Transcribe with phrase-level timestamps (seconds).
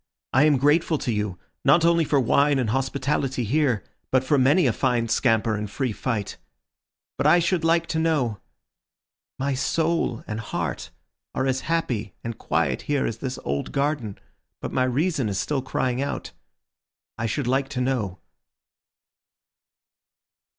[0.33, 4.65] I am grateful to you, not only for wine and hospitality here, but for many
[4.65, 6.37] a fine scamper and free fight.
[7.19, 8.39] But I should like to know.
[9.37, 10.89] My soul and heart
[11.35, 14.17] are as happy and quiet here as this old garden,
[14.59, 16.31] but my reason is still crying out.
[17.19, 18.17] I should like to know."